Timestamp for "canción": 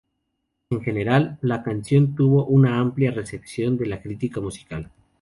1.61-2.15